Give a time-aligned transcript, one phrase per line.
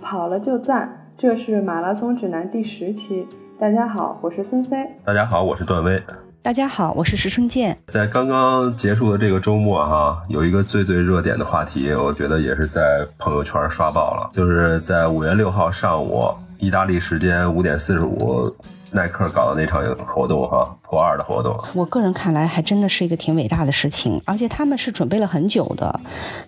[0.00, 3.26] 跑了就赞，这是马拉松指南第十期。
[3.58, 4.76] 大家好，我是孙飞。
[5.04, 6.00] 大家好，我是段威。
[6.40, 7.76] 大家好，我是石春健。
[7.88, 18.54] 在刚刚结束的这个周末哈，有一个最最热点的话题，我觉得也是在朋友圈刷爆了，就是在五月六号上午，意大利时间五点四十五。
[18.92, 26.00] 耐克搞的那场活动哈，破二的活动，我个人看来还真的是一个挺伟大的事情，而且他们是准备了很久的，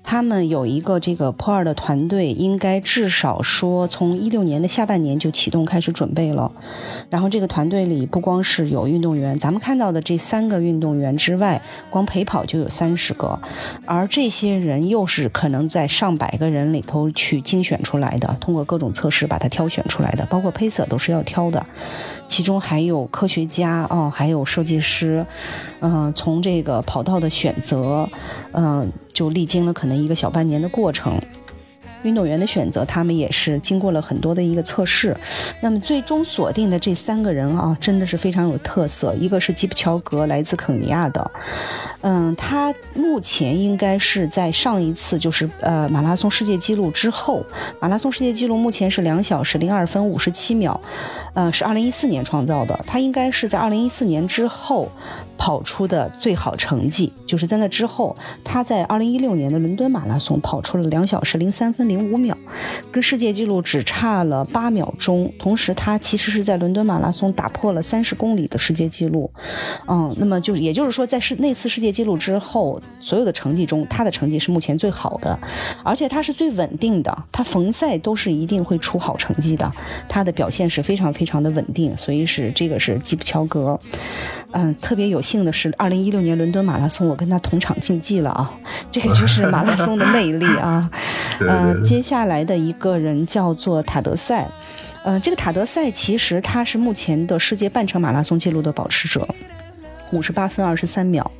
[0.03, 6.51] 他们有一个这个破二的团队，应该至少说从一六年的下半年就启动开始准备了，
[7.11, 13.39] 然后这个团队里不光是有运动员，咱们看到的这三个运动员之外，光陪跑就有三十个，
[13.85, 21.65] 而这些人又是可能在上百个人里头去精选出来的，通过各种测试把它挑选出来的，包括配色都是要挑的。
[22.31, 25.27] 其中还有科学家哦，还有设计师，
[25.81, 28.09] 嗯，从这个跑道的选择，
[28.53, 31.21] 嗯，就历经了可能一个小半年的过程。
[32.03, 35.17] 运动员的选择，他们也是经过了很多的一个测试。
[35.61, 39.15] 那么最终锁定的这三个人啊，真的是非常有特色。
[39.17, 41.31] 一个是吉普乔格，来自肯尼亚的，
[42.01, 47.45] 嗯，他目前应该是在上一次就是呃马拉松世界纪录之后，
[47.81, 50.81] 马拉松世界纪录目前是两小时零二分五十七秒，
[51.35, 52.79] 呃，是二零一四年创造的。
[52.87, 54.89] 他应该是在二零一四年之后
[55.37, 61.90] 跑出的最好成绩，就是在那之后，他在二零一六年的伦敦马拉松跑出了两小时零三分。
[61.91, 62.37] 零五秒，
[62.93, 65.33] 跟世界纪录只差了八秒钟。
[65.39, 69.31] 同时，他其实是在伦敦马拉松打破了三十公里的世界纪录。
[69.89, 75.37] 嗯，那么就也就是说，在世那次世界纪录之后，所有的成绩中，他的成绩是目前最好的，
[75.85, 77.25] 而且他是最稳定的。
[77.33, 79.71] 他逢赛都是一定会出好成绩的，
[80.09, 81.97] 他的表现是非常非常的稳定。
[81.97, 83.79] 所以是这个是基普乔格。
[84.53, 88.53] 嗯，特别有幸的是，二零一六年伦敦马拉松，我跟他同场竞技了啊！
[88.91, 90.91] 这个就是马拉松的魅力啊！
[91.41, 94.49] 嗯，接下来的一个人叫做塔德赛，
[95.05, 99.27] 嗯，这个塔德赛其实他是目前的世界半程马拉松纪录的保持者。
[100.13, 101.31] 五十八分二十三秒，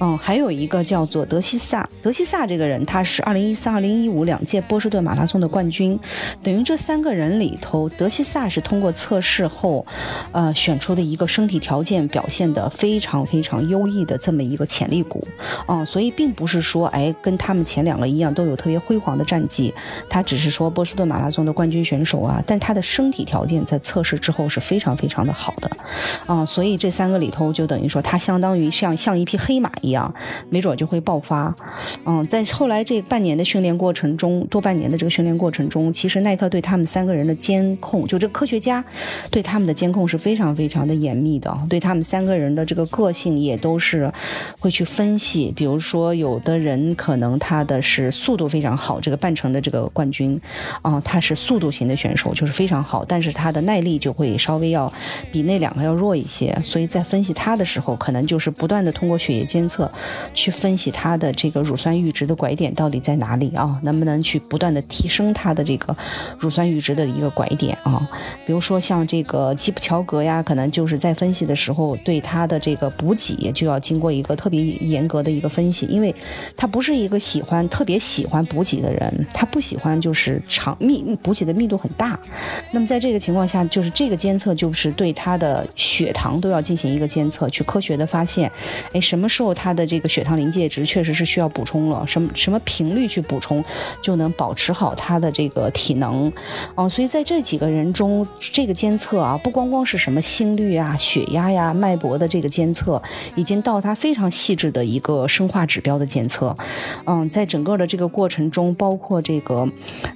[0.00, 5.98] 嗯，还有一个叫做德西萨，德西萨这个人他是二零一三、二零一五两届波士顿马拉松的冠军，
[6.42, 9.86] 等于这三个人里头，德西萨是通过测试后，
[10.32, 15.26] 呃，选出的一个身体条件表现的非常非常优异的这么一个潜力股，
[15.68, 19.72] 嗯，所以并不是说，哎，跟他们前两个一样都有特别辉煌的战绩，
[20.08, 25.70] 他只是说波士顿马拉松的冠军选手啊，但他的身体条件在测试之后是非常非常的好的，
[26.26, 28.02] 啊，所以这三个里头就等于说。
[28.10, 30.14] 他相当于像像一匹黑马一样，
[30.48, 31.54] 没准就会爆发。
[32.06, 38.82] 嗯，在后来这半年的训练过程中，多半年的这个训练过程中，其实耐克对他们三个人的监控，就这科学家
[39.30, 44.10] 对他们的监控是非常非常的严密的，对他们三个人的这个个性也都是
[44.58, 45.52] 会去分析。
[45.54, 50.40] 比如说，有的人可能他的是速度非常好，这个半程的这个冠军，
[50.80, 54.90] 啊，他是速度型的选手，就是非常好，但是他的耐力就会稍微要
[55.30, 56.58] 比那两个要弱一些。
[56.64, 57.97] 所以在分析他的时候。
[57.98, 59.90] 可能就是不断的通过血液监测，
[60.32, 63.78] 去分析它的这个乳酸阈值的拐点到底在哪里啊？
[63.82, 65.94] 能不能去不断的提升它的这个
[66.38, 68.08] 乳酸阈值的一个拐点啊？
[68.46, 76.14] 比如说像这个吉普乔格呀，可能就是在分析的时候，对它的这个补给就要经过一个特别严格的一个分析，因为
[76.56, 82.18] 他不是一个喜欢特别喜欢补给的人，他不喜欢就是长密补给的密度很大。
[82.70, 87.87] 那么在这个情况下，就是这个监测就是对他的血糖都要进行一个监测，去科学。
[87.88, 88.52] 学的发现，
[88.92, 92.06] 哎，什么时候他的这个血糖临界值确实是需要补充了？
[92.06, 93.64] 什么什么频率去补充，
[94.02, 96.30] 就能保持好他的这个体能？
[96.74, 103.02] 哦，所以在这几个人中，这个监测啊，不光光是什么心率啊、血压呀、脉搏的这个监测，
[103.34, 106.54] 已经到他非常细致的一个生化指标的监测。
[107.06, 109.66] 嗯，在整个的这个过程中，包括这个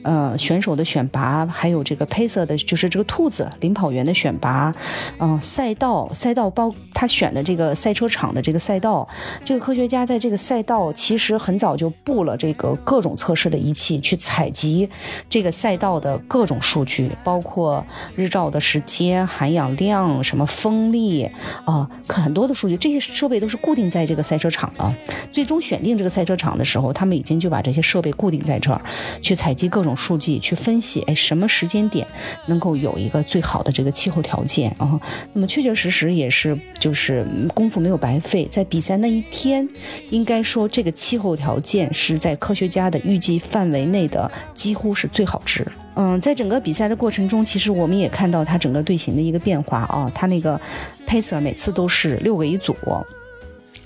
[0.03, 4.75] 呃选手的选拔，还有这个配色的，就是这个兔子领跑员的选拔，
[5.19, 7.61] 嗯，赛道赛道包他选的这个。
[7.62, 9.08] 呃，赛车场的这个赛道，
[9.44, 14.88] 这个科学家在这个赛道其实很早就布了这个各种测试的仪器，去采集
[15.30, 17.86] 这个赛道的各种数据，包括
[18.16, 21.30] 日照的时间、含氧量、什么风力
[21.64, 22.76] 啊，很多的数据。
[22.76, 24.92] 这些设备都是固定在这个赛车场的。
[25.30, 28.82] 最终选定这个赛车场的时候，他们已经就把这些设备固定在这儿，
[29.22, 32.04] 去采集各种数据，去分析，哎，什么时间点
[32.47, 35.00] 能够有一个最好的这个气候条件啊？
[35.32, 37.24] 那么确确实实也是就是。
[37.53, 39.69] 功夫没有白费，在比赛那一天，
[40.10, 45.66] 应该说这个气候条件是在科学家的预计范围内的，几乎是最好值。
[45.95, 50.60] 嗯，在整个比赛的过程中，其实我们也看到他整个队形的一个变化啊，他那个
[51.07, 52.75] pacer 每次都是六个一组。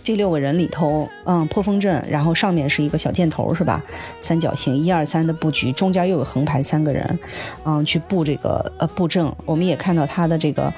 [0.07, 3.83] 这六个人里头，嗯，破风阵，然后上面是一个小箭头，是吧？
[4.21, 7.19] 三角形，一二三的布局，中间又有横排三个人，
[7.65, 9.29] 嗯，去布这个呃布阵。
[9.45, 10.73] 我们也看到他的这个，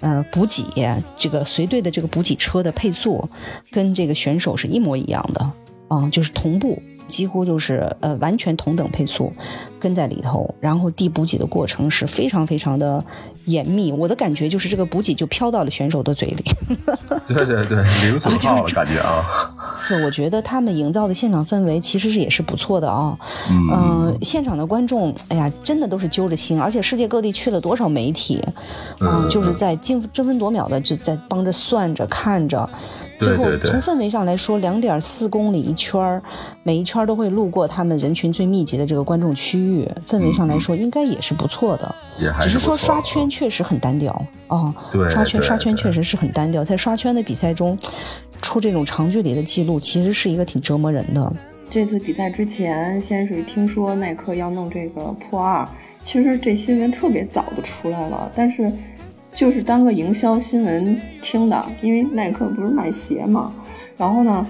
[0.00, 0.86] 呃，补给，
[1.16, 3.26] 这个随队的这个补给车的配速，
[3.70, 5.50] 跟这个选手是一模一样的，
[5.88, 9.32] 嗯，就是同步，几乎就是呃完全同等配速，
[9.80, 13.02] 跟在里头，然后递补给的过程是非常非常的。
[13.46, 16.44] 严密，我的感觉就是这个补给就飘到了选手的嘴里。
[17.26, 19.24] 对对对，零损耗的感觉啊。
[19.76, 23.16] 是，我觉得他们营造的现场氛围其实是也是不错的啊。
[23.50, 28.42] 嗯，现场的观众，哎呀，真的都是揪着心，而且世界各地去了多少媒体，
[29.00, 32.68] 嗯，就是在争争分夺秒的就在帮着算着看着。
[33.24, 36.22] 最后从氛围上来说，两点四公里一圈儿，
[36.62, 41.94] 每一圈都会路过他们人群最密集的这个观众区域，氛围上来说应该也是不错的。
[42.40, 44.12] 只是说刷圈确实很单调
[44.46, 44.74] 啊哦，
[45.10, 47.76] 刷圈刷圈确实是很单调，在刷圈的比赛中
[48.42, 51.32] 出这种长距离的记录，其实是一个挺折磨人的。
[51.70, 55.66] 这次比赛之前，先是听说耐克要弄这个破二，
[56.02, 58.70] 其实这新闻特别早就出来了，但是。
[59.34, 63.52] 就是当个营销新闻听的，因为耐克不是卖鞋嘛。
[63.96, 64.46] 然后呢，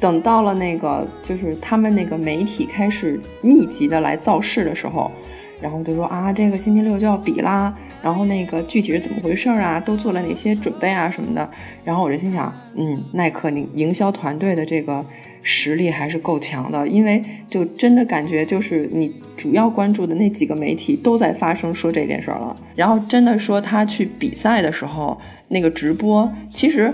[0.00, 5.12] 等到了那个就是他们那个媒体开始密集的来造势的时候，
[5.60, 7.72] 然后就说啊，这个星期六就要比啦。
[8.02, 9.78] 然后那个具体是怎么回事啊？
[9.78, 11.48] 都做了哪些准备啊什么的？
[11.84, 15.04] 然后我就心想，嗯，耐克你营销团队的这个。
[15.46, 22.56] 实力还是够强的，因为就真的感觉就是你主要关注的那几个媒体都在发声说这件事儿了。
[22.74, 26.92] 然后真的说他去比赛的时候那个直播，其实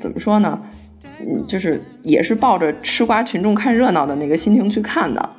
[0.00, 0.58] 怎么说呢？
[1.20, 5.30] 嗯，就是也是抱着吃瓜群众看热闹的那个心情去看的。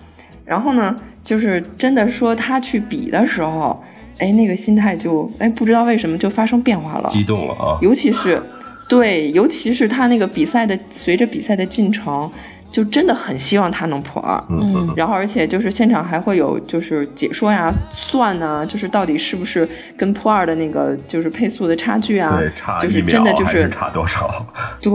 [0.45, 3.83] 然后呢，就是真的说他去比的时候，
[4.19, 7.79] 哎，那个心态就哎不知道为什么就发生变化了，激动了啊！
[7.81, 8.39] 尤其是。
[8.87, 12.29] 对，尤其是他那个比赛的，随着比赛的进程，
[12.71, 14.43] 就真的很希望他能破二。
[14.49, 22.35] 嗯，然后而且就是现场还会有就是解说呀、算呐，就是到底是不是跟破二的那个就是配速的差距啊？
[22.37, 24.45] 对，差就是真的就是差多少？
[24.81, 24.91] 对，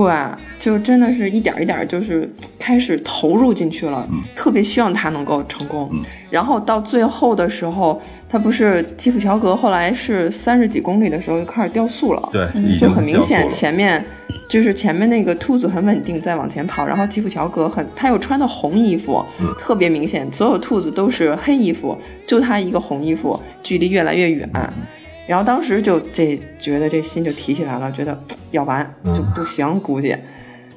[0.58, 4.06] 就真的是一点一点就是开始投入进去了，
[4.36, 5.90] 特别希望他能够成功。
[6.30, 8.00] 然后到最后的时候。
[8.28, 14.04] 他不是基普乔格，后来是三十几公里的时候就开始掉速了，对，就很明显前面
[14.46, 19.24] 就是前面那个兔子很稳定在往前跑，然后基普乔格很他又穿的红衣服，
[19.58, 21.96] 特别明显，所有兔子都是黑衣服，
[22.26, 24.46] 就他一个红衣服，距离越来越远，
[25.26, 28.18] 然后当时就这觉得这心就提起来了，觉得
[28.50, 30.14] 要完就不行估计，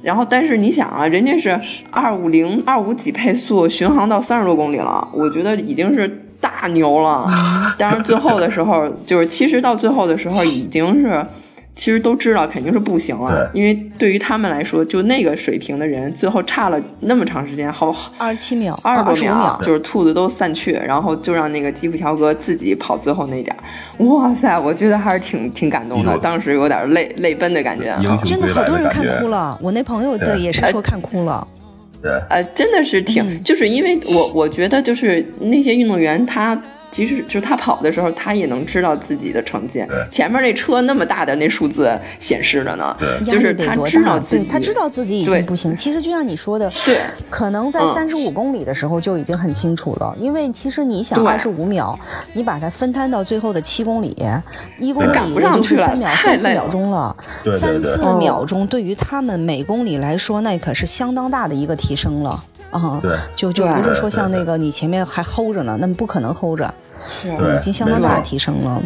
[0.01, 1.59] 然后但是你想啊，人家是
[1.91, 6.27] 二五零二五几配速巡航到三十多公里了，我觉得已经是。
[6.41, 7.25] 大牛了，
[7.77, 11.25] 但是最后的时候，就是其实到最后的时候已经是，
[11.73, 23.55] 其实都知道肯定是不行了，因为对于他们来说，就那个水平的人，最后差了那么长时间，好二十七秒，二十多秒，就是兔子都散去，然后就让那个基普乔格自己跑最后那点。
[23.99, 27.95] 哇塞，我觉得还是挺挺感动的，当时有点泪泪奔的感觉，
[28.25, 31.47] 真的好多人看哭了，我那朋友的也是说看哭了。
[32.01, 36.61] 对，呃，真的是挺，就是因为我我觉得就是那些运动员，他
[36.91, 39.83] 即使就是他跑的时候，他也能知道自己的成绩。
[40.11, 45.75] 前面那车那么大的那数字显示着呢，对，就是他知道自己，他知道自己已经不行。
[45.75, 46.97] 其实就像你说的，对，
[47.29, 50.13] 可能在三十五公里的时候就已经很清楚了。
[50.19, 51.97] 因为其实你想二十五秒，
[52.33, 54.15] 你把它分摊到最后的七公里，
[54.77, 57.15] 一公里也就是三秒、三四秒钟了。
[57.57, 62.99] 三四秒钟对于他们每公里来说，那可是相当大的一个提升了啊！
[63.01, 66.73] 对，就就不是说像那个你前面还 hold 着呢，那不可能 hold 着，
[67.21, 68.81] 是已经相当大的提升了。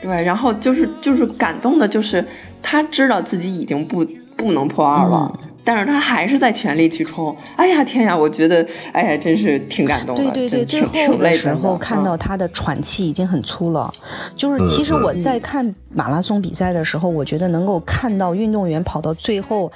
[0.00, 2.24] 对，然后就是就是感动的，就是
[2.62, 5.38] 他知道自己已经不不能破二了。
[5.66, 10.30] 但是他还是在全力去冲，哎呀天呀，我觉得，哎呀，真是挺感动的。
[10.30, 13.90] 对对对，最后的时候看到他的喘气已经很粗了，
[14.36, 19.72] 就是其实我在看马拉松比赛的时候，我觉得能够看到运动员跑到最后，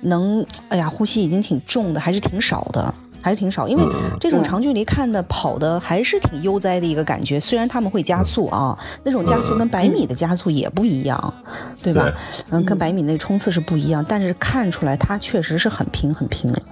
[0.00, 2.92] 能，哎呀，呼吸已经挺重的，还是挺少的。
[3.20, 3.84] 还是挺少，因为
[4.20, 7.38] 这种长距离看的跑的还是挺悠哉的一个感觉。
[7.38, 11.34] 虽然他们会加速啊，那种加速跟百米的加速也不一样，
[11.82, 12.12] 对吧？
[12.50, 16.62] 嗯，跟百米那个冲刺是不一样，但是看出来他确实是很拼很拼了，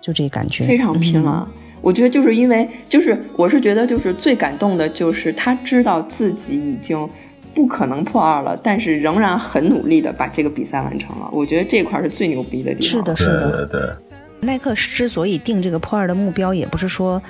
[0.00, 1.48] 就这感觉非常拼了。
[1.80, 7.08] 我觉得就是因为就是我是觉得就是最感动的就是他知道自己已经
[7.54, 11.30] 不可能破二了，但是仍然很努力的把这个比赛完成了。
[11.32, 12.90] 我觉得这块是最牛逼的地方。
[12.90, 13.90] 是的，是的，对对。
[14.40, 17.22] 耐克之所以定这个破二的目标，也不是说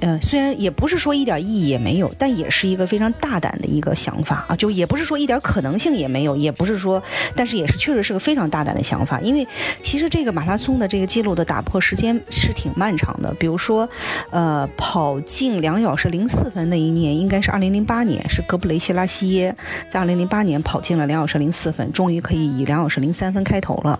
[0.00, 7.02] 呃，虽然也不是说一点意义也没有，但也是一个非常大胆的一个想法啊，就也不是说一点可能性也没有，也不是说，
[7.34, 9.20] 但是也是确实是个非常大胆的想法。
[9.20, 9.44] 因为
[9.82, 13.34] 其实这个马拉松的这个记录的打破时间是挺漫长的。
[13.34, 13.88] 比如说，
[14.30, 19.56] 呃，跑进两小时零四分那一年，应该是二零零八年，是格布雷西拉西耶
[19.90, 23.98] 在二零零八年跑进了两小时零四分，终于可以以两小时零三分开头了。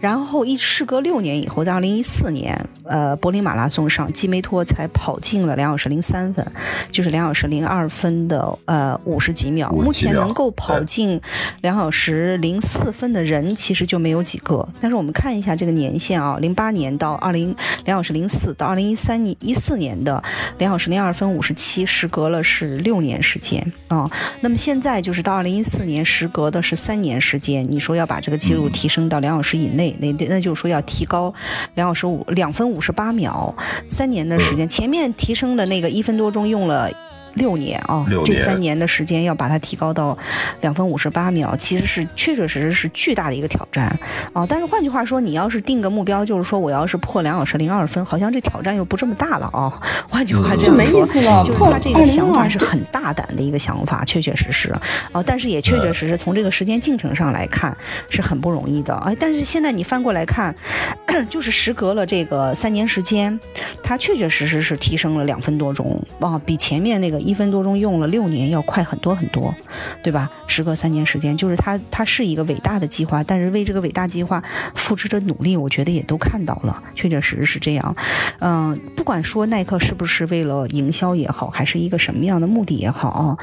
[0.00, 5.35] 然后一事隔六年以后，在二零一四年，呃，柏林马拉松上，基梅托才跑进。
[5.36, 6.42] 进了两小时零三分，
[6.90, 9.70] 就是两小时零二分的呃五十几秒。
[9.70, 11.20] 目前能够跑进
[11.60, 14.66] 两小时零四分的人，其实就没有几个。
[14.80, 20.22] 但是我们看一下这个年限啊，零八年到二零两小时零四到二零一三年一四年的
[20.56, 24.10] 两小时零二分五十七，时隔了是六年时间啊。
[24.40, 27.70] 那么现在就是到二零一四年，时隔的是三年时间。
[27.70, 31.34] 你说要把这个记录提升到两小时以内，那那就是说要提高
[31.74, 33.54] 两小时五两分五十八秒，
[33.86, 34.66] 三年的时间。
[34.66, 35.12] 前面。
[35.18, 36.88] 提提升的那个一分多钟用了。
[37.36, 40.16] 六年啊，这三年的时间要把它提高到
[40.62, 43.86] 两分五十八秒，其实是确确实实是巨大的一个挑战
[44.32, 44.44] 啊。
[44.48, 49.80] 但是换句话说，你要是定个目标，就是说我要是破两小时零二分，好像这挑战又不这么大了啊。
[50.08, 51.06] 换句话这样说，
[51.44, 54.72] 就是他这个想法是很大胆的一个想法，确确实实
[55.12, 55.22] 啊。
[55.24, 57.76] 但是也确确实实从这个时间进程上来看
[58.08, 59.12] 是很不容易的啊。
[59.20, 60.54] 但是现在你翻过来看，
[61.28, 63.38] 就是时隔了这个三年时间，
[63.82, 67.25] 他确确实实是提升了两分多钟啊，比前面那个。
[67.26, 69.54] 一分多钟用了六年，要快很多很多，
[70.02, 70.30] 对吧？
[70.46, 74.42] 时隔三年时间，就是它，它是一个伟大的计划，但是为这个伟大计划
[74.74, 77.96] 付出着努力，我觉得也都看到了，确确实实是这样。
[78.38, 83.36] 嗯，不管说耐克是不是为了营销也好，还是一个什么样的目的也好啊，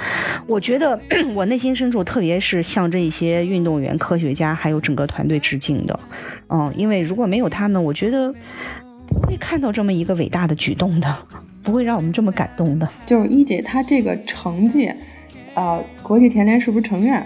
[0.48, 1.00] 我觉得
[1.36, 6.00] 我内心深处特别是向这些运动员、科学家还有整个团队致敬的。
[6.48, 8.34] 嗯，因为如果没有他们，我觉得
[9.06, 11.18] 不会看到这么一个伟大的举动的。
[11.64, 12.88] 不会让我们这么感动的。
[13.06, 14.92] 就是一姐她这个成绩，
[15.56, 17.24] 呃，国际田联是不是承认？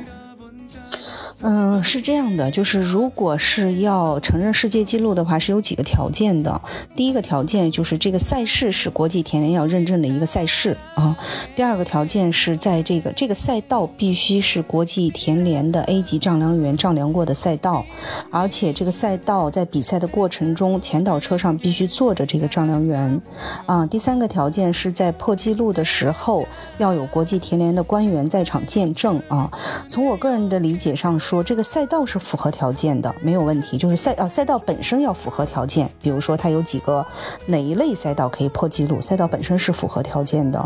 [1.42, 6.60] 嗯，是这样的，就是如果是要承认世界纪录的话，是有几个条件的。
[6.96, 11.16] 第一个条件就是这个赛事是国际田联要认证的一个赛事啊。
[11.56, 17.86] 第二个条件是在这个这个赛道必须是国际田联的 A 级丈量员丈量过的赛道，
[18.32, 23.22] 而且这个赛道在比赛的过程中，前导车上必须坐着这个丈量员
[23.68, 23.86] 啊。
[23.86, 26.48] 第三个条件是在破纪录的时候
[26.80, 29.52] 要有国际田联的官员在场见证啊。
[29.88, 31.16] 从我个人的理解上。
[31.27, 33.78] 说说这个赛道是符合条件的，没有问题。
[33.78, 35.92] 就是赛啊，赛道本身要符合条件。
[36.02, 37.06] 比如说，它有几个
[37.48, 40.58] 哪一类赛道可以破纪录，赛道本身是符合条件的。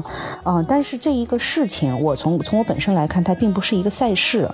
[0.44, 4.48] 啊，但是这一个事情，我从从我本身来看，它并不是一个赛事，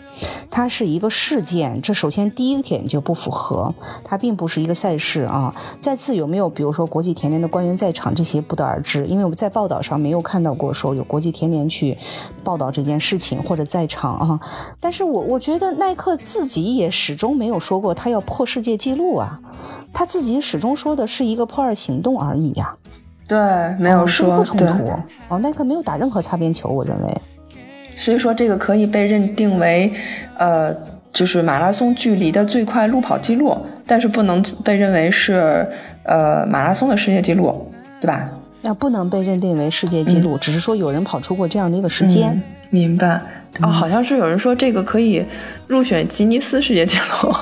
[0.50, 1.82] 它是一个事件。
[1.82, 5.54] 这首先第一个点就不符合，它并不是一个赛事啊。
[5.82, 11.98] 再次有没有比如说国际田联的官员在场，这些不得而知，因为我们在报道上没有看到过说有国际田联去
[12.46, 14.40] 报道这件事情或者在场啊。
[14.80, 19.38] 但是我我觉得耐克自己也始终没有说过他要破世界纪录啊，
[19.92, 22.74] 他自己始终说的是一个破二行动而已呀。
[23.28, 23.38] 对，
[23.78, 24.66] 没有说不冲突。
[25.28, 27.18] 哦，耐克没有打任何擦边球，我认为。
[27.94, 29.92] 所以说这个可以被认定为，
[30.38, 30.74] 呃，
[31.12, 35.68] 就是马拉松距离的最快路跑记录，但是不能被认为是
[36.04, 38.30] 呃马拉松的世界纪录，对吧？
[38.62, 42.42] 那不能被认定为世界纪录，只是说有人跑出过这样的一个时间。
[42.70, 43.22] 明白。
[43.62, 45.26] 哦，好像是有人说这个可以
[45.68, 47.34] 入选吉尼斯世界纪录。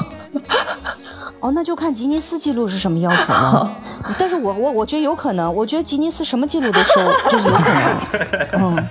[1.45, 3.77] 哦，那就看吉尼斯纪录是什么要求了。
[4.17, 7.97] 但是我我我觉得有可能，我觉得吉尼斯什么记录都收，就有可能。
[8.75, 8.87] 嗯，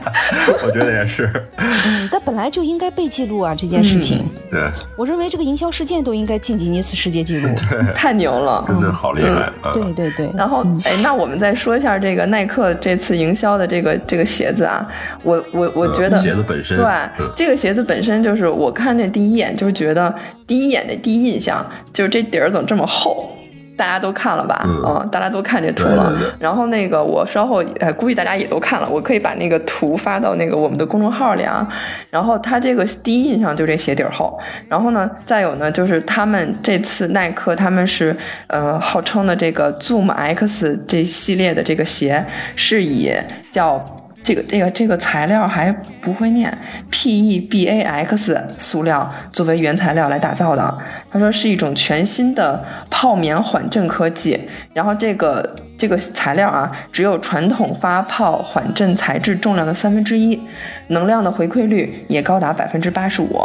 [0.65, 1.29] 我觉得也是。
[1.57, 4.29] 嗯，但本来就应该被记录啊，这件事情。
[4.53, 4.71] 对。
[4.97, 7.49] 我认为这个营销事件都应该进吉尼斯世界纪录。
[7.69, 9.53] 对， 太牛了，真的好厉害。
[9.73, 10.31] 对对对。
[10.37, 14.87] 然后，哎，那我们再说一下这个耐克这次营销的这个这个鞋子啊，
[15.25, 16.87] 我我我觉得鞋子本身，对，
[17.35, 20.15] 这个鞋子本身就是我看见第一眼就是觉得
[20.47, 23.31] 第一眼的第一印象就是这底儿怎么这么厚。
[23.77, 24.63] 大家都看了吧？
[24.65, 26.17] 嗯，大家都看这图了。
[26.39, 28.89] 然后那个，我稍后呃，估计大家也都看了。
[28.89, 31.67] 我可以把那个图发到那个我们的公众号里啊。
[32.09, 34.39] 然后他这个第一印象就这鞋底厚。
[34.69, 42.25] 然后呢，再有呢，就是他们这次耐克他们是呃号称的这个 Zoom X 这系列的这个鞋
[42.55, 43.13] 是以
[43.51, 43.85] 叫。
[44.25, 46.57] 这个这个这个材料还不会念
[46.91, 50.79] ，PEBAX 塑料作为原材料来打造的。
[51.11, 54.41] 他说是一种全新的泡棉缓震科技，
[54.73, 60.41] 然后这个这个材料啊，只有传统发泡缓震材质重量的三分之一，
[60.89, 63.39] 能量的回馈率也高达百分之八十五。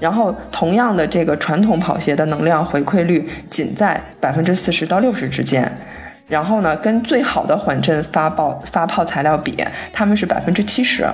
[0.00, 5.70] 然后同样的这个传统跑鞋的能量回馈率仅在百分之四十到六十之间。
[6.32, 9.54] 然后呢，跟最好的缓震发泡发泡材料比，
[9.92, 11.06] 他们是百分之七十。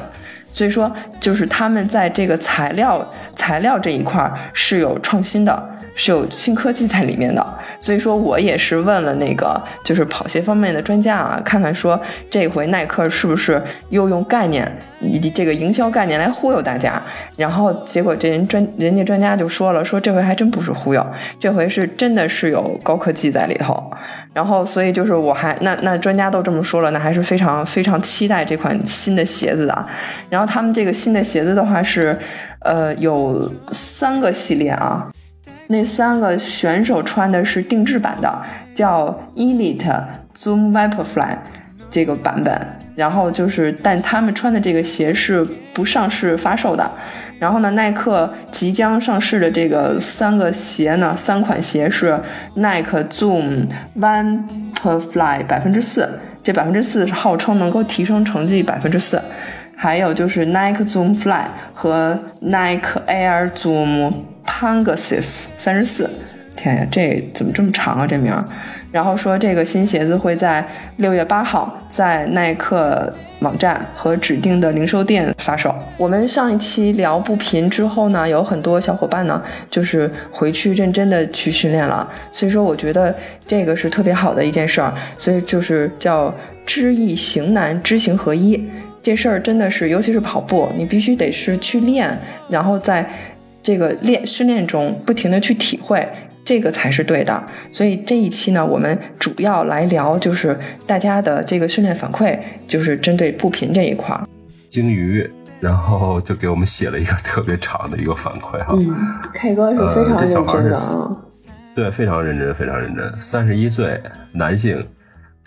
[0.53, 7.45] 所以说，就是他们在这个材料材料这一块是有创新的，是有新科技在里面的。
[7.79, 12.01] 所以说我也是问了那个就是跑鞋方面的专家啊，看看说
[12.31, 14.67] 这回耐克是不是又用概念
[15.01, 17.03] 以及这个营销概念来忽悠大家。
[17.37, 21.07] 然后结果这人专人家专家就说了，说这回还真不是忽悠，
[21.39, 23.91] 这回是真的是有高科技在里头。
[24.33, 29.87] 然后，所以就是我还那那专家都这么说了，那还是非常非常期待这款新的鞋子的。
[30.29, 32.17] 然后他们这个新的鞋子的话是，
[32.61, 35.11] 呃，有三个系列啊，
[35.69, 38.43] 那三个选手穿的是定制版的，
[38.75, 39.07] 叫
[39.37, 40.03] Elite
[40.37, 41.37] Zoom Vaporfly
[41.89, 42.61] 这个版本。
[42.97, 46.91] 然后就是，但他们穿的这个鞋是不上市发售的。
[47.39, 52.19] 然后呢，耐克即将上市的这个三个鞋呢，三款鞋是
[52.55, 56.09] 耐克 Zoom Vaporfly 百分之四，
[56.43, 59.23] 这百分之四是号称能够提升成绩百分之四。
[59.77, 64.13] 还有就是 Nike Zoom Fly 和 Nike Air Zoom
[64.49, 66.09] Pangasus 三十四。
[66.57, 68.07] 天呀，这怎么这么长啊？
[68.07, 68.45] 这名儿。
[68.91, 75.73] 然后说这个新鞋子会在六月八号在耐克网站和指定的零售店发售。
[75.99, 79.41] 我们上一期聊步频之后呢，有很多小伙伴呢
[79.71, 83.15] 就是回去认真的去训练了，所以说我觉得
[83.47, 84.93] 这个是特别好的一件事儿。
[85.19, 88.69] 所以就是叫知易行难，知行合一，
[89.03, 93.09] 这事儿真的是，尤其是跑步，你必须得是去练，然后再
[93.69, 96.09] 这个练训练中不停的去体会。
[96.43, 104.19] 这个才是对的，所以这一期呢，我们主要来聊就是大家的这个训练反馈，就是针对步频这一块。
[104.71, 108.69] 鲸鱼，然后就给我们写了一个特别长的一个反馈哈。
[108.79, 108.97] 嗯
[109.35, 111.17] ，K 哥是非常认真的啊。
[111.75, 113.13] 对，非常认真，非常认真。
[113.19, 114.01] 三十一岁，
[114.33, 114.83] 男性，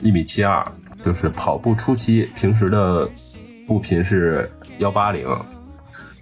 [0.01, 0.63] 一米七二，
[1.03, 3.09] 就是跑步初期，平时的
[3.67, 4.47] 步频是
[4.77, 5.25] 幺八零，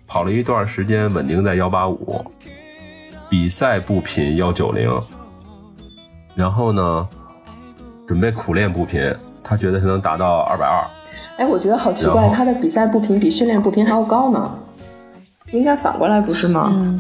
[0.10, 2.26] 跑了一段时间，稳定在幺八五。
[3.30, 4.92] 比赛步频幺九零，
[6.34, 7.08] 然后呢，
[8.08, 10.84] 准备苦练步频，他觉得他能达到二百二。
[11.38, 14.52] 哎，我觉得好奇怪，他的比赛步频比训练步频还要高呢，
[15.52, 16.72] 应该反过来不是吗？
[16.74, 17.00] 嗯，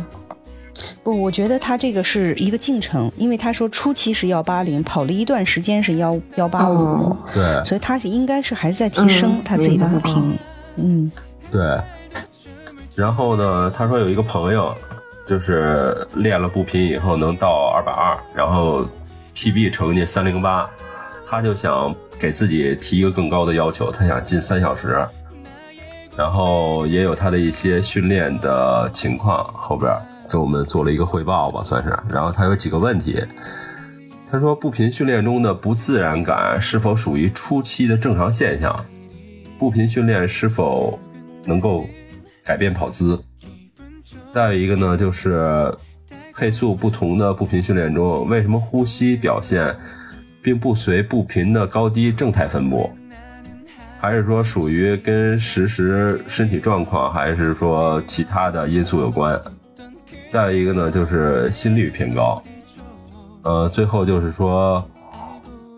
[1.01, 10.37] 不，我觉得他这个是一个进程，因为他说初期是幺八零，跑了一段时间是幺幺八五，对，所以他应该是还是在提升他自己的步频。
[10.75, 11.11] 嗯，
[11.49, 11.81] 对。
[12.99, 14.75] 然后呢，他说有一个朋友。
[15.25, 18.83] 就是练了步频以后能到二百二，然后
[19.35, 20.67] PB 成绩三零八，
[21.27, 25.07] 他就想给自己提一个更高的要求，他想进三小时，
[26.17, 29.95] 然后也有他的一些训练的情况，后边
[30.27, 31.95] 给我们做了一个汇报吧，算是。
[32.09, 33.23] 然后他有几个问题，
[34.25, 38.83] 他说步频训练中的不自然感是否属于初期的正常现象？
[39.59, 40.97] 步频训练是否
[41.45, 41.85] 能够
[42.49, 43.23] 改变跑姿？
[44.31, 45.71] 再有一个呢，就是
[46.35, 49.75] 配速不同的步频训练中，为什么呼吸表现
[50.41, 52.89] 并不随步频的高低正态分布？
[53.99, 59.39] 还是说属于跟实时身体状况，还是说其他的因素有关？
[60.27, 62.41] 再有一个呢，就是心率偏高。
[63.43, 64.83] 呃，最后就是说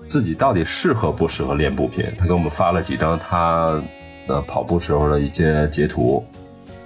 [0.08, 2.06] 自己到底适合不适合练步频？
[2.18, 3.84] 他给我们发了几张他
[4.30, 6.26] 呃跑步时候的一些截图。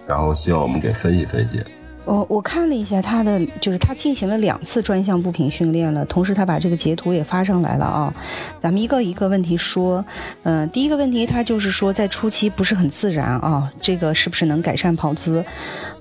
[0.07, 1.63] 然后希望我们给分析分析。
[2.05, 8.13] 我我看了一下他的，就是他进行了两次专项步频训练了，同时他把这个截图也发上来了啊。
[8.59, 10.05] 咱们一个一个问题说，
[10.43, 15.43] 嗯，第一个问题他就是说在初期不是很自然啊，这个是不是能改善跑姿？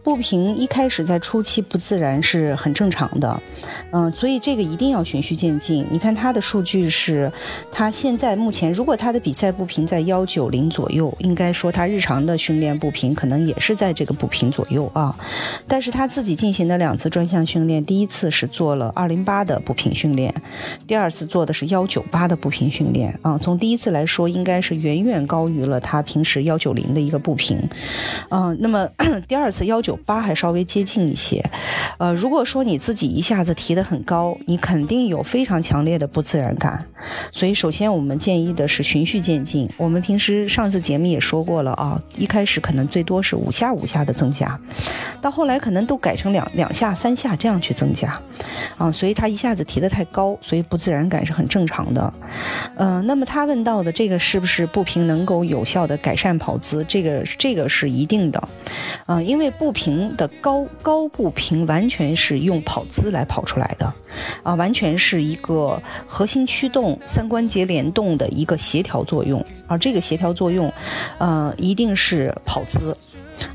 [0.04, 3.42] 步频一开始在初期不自然是很正常的，
[3.90, 5.88] 嗯，所以这个一定要循序渐进。
[5.90, 7.32] 你看他的数据是，
[7.72, 15.18] 他现在目前如果他的比赛步频在幺九零左右，应该说他日常的训练步频可能也是在这个步频左右啊。
[15.66, 20.34] 但是他自己进行的两次专项训练，第一次是做了二零八的步频训练，
[20.86, 23.38] 第二次做的是幺九八的步频训练啊。
[23.40, 27.58] 从第一次来说，应该是远远高于了他平时幺九零的一个步频，
[28.28, 28.86] 嗯，那么
[29.26, 29.93] 第二次幺九。
[30.04, 31.44] 八还稍微接近一些，
[31.98, 36.84] 呃，如果说你自己一下子提得很高，你肯定有非常强烈的不自然感。
[37.30, 39.68] 所以，首先我们建议的是循序渐进。
[39.76, 44.58] 我们平时上次节目也说过了啊，一开始可能最多是五下五下的增加，
[45.20, 48.18] 到后来可能都改成两两下三下这样去增加，
[48.78, 52.12] 啊，所以他一下子提得太高，所以不自然感是很正常的。
[52.76, 56.82] 嗯，那么他问到的这个是不是步频能够有效的改善跑姿？
[56.88, 58.48] 这个这个是一定的，
[59.06, 59.83] 嗯，因为步频。
[59.84, 63.92] 平的高高步平完全是用跑姿来跑出来的，
[64.42, 70.72] 啊，完全是一个核心驱动、三关节联动的一个协调作用，而这个协调作用，
[71.18, 72.96] 呃，一定是跑姿。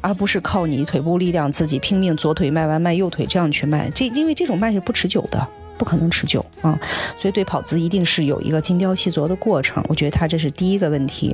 [0.01, 5.47] 而不是靠你腿部力量自己拼命左腿迈完迈右腿这样去迈，这因为这种迈是不持久的，
[5.79, 6.77] 不可能持久啊，
[7.17, 9.83] 所以对跑姿一定是有一个精雕细琢的过程。
[9.87, 11.33] 我觉得他这是第一个问题。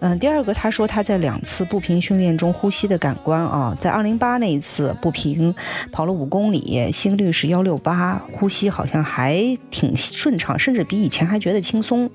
[0.00, 5.54] 嗯，第二个他说他在两次步频训练中呼吸的感官啊，在二零八那一次步频
[5.90, 12.10] 跑了五公里，心率是幺六八，呼吸好像还挺顺畅，甚至比以前还觉得轻松。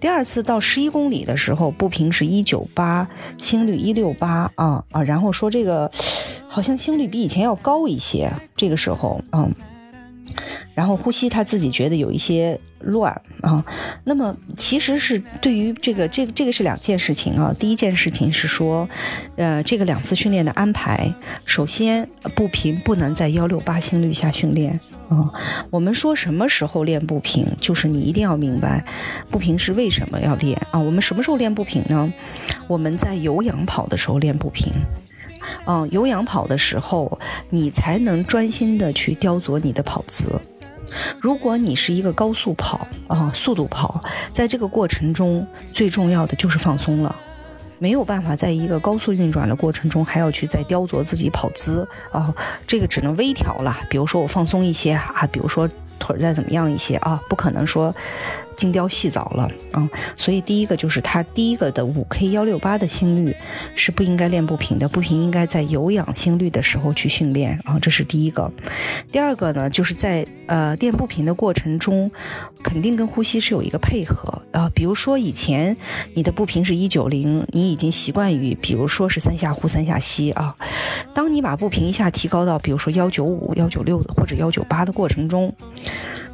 [0.00, 5.90] 第二次到十一公里的时候，步频是一九八，心率一六八啊啊，然后说这个
[6.48, 9.52] 好像心率比以前要高一些，这个时候嗯，
[10.74, 12.60] 然后呼吸他自己觉得有一些。
[12.82, 13.62] 乱啊，
[14.04, 17.54] 那么其实是对于这个这个这个是两件事情啊。
[17.58, 18.88] 第一件事情是说，
[19.36, 21.12] 呃，这个两次训练的安排，
[21.44, 25.30] 首先步频不能在幺六八心率下训练啊。
[25.68, 28.82] 我们说什么时候练步频，就是你一定要明白
[29.30, 30.80] 步频是为什么要练啊。
[30.80, 32.10] 我们什么时候练步频呢？
[32.66, 34.72] 我们在有氧跑的时候练步频，
[35.66, 40.40] 嗯，有氧跑的时候你才能专心的去雕琢你的跑姿。
[41.20, 47.14] 如果你是一个高速跑啊，速度跑，在这个过程中最重要的就是放松了，
[47.78, 52.34] 没有办法在一个高速运转的过程中还要去再雕琢自己跑姿啊，
[52.66, 53.76] 这个只能微调了。
[53.88, 55.70] 比如说我放松一些啊，比如说
[56.00, 57.94] 腿再怎么样一些啊，不可能说。
[58.56, 63.34] 精雕细凿了啊，所以第一个就是他第一个的五 K 幺六八的心率
[63.74, 68.52] 是不应该练步频的，步频应该在有氧心率的时候去训练啊，这是第一个。
[69.10, 72.10] 第二个呢，就是在呃练步频的过程中，
[72.62, 74.70] 肯定跟呼吸是有一个配合啊。
[74.74, 75.74] 比如说以前
[76.12, 80.54] 你的步频是一九零，你已经习惯于比如说是三下呼三下吸啊，
[81.14, 85.54] 当你把步频一下提高到比如说幺九五、幺九六的或者幺九八的过程中。